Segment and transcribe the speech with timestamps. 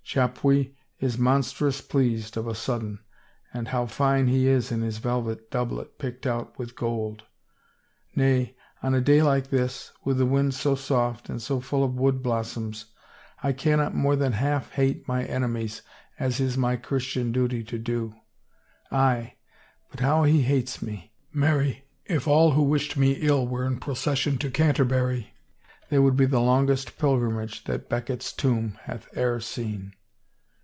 [0.13, 2.99] Chapuis is monstrous pleased of a sudden.
[3.53, 7.23] And how fine he is in his velvet doublet picked out with gold.
[8.13, 11.93] Nay, on a day like this, with the wind so soft and so full of
[11.95, 12.87] wood blossoms,
[13.41, 15.81] I cannot more than 304 RUMORS half hate my enemies
[16.19, 18.13] as is my Christian duty to do.
[18.91, 19.35] Aye,
[19.91, 21.13] but how he hates me.
[21.31, 25.33] Marry, if all who wished me ill were in procession to Canterbury
[25.89, 29.93] they would be the longest pilgrimage that Becket's tomb hath e'er seen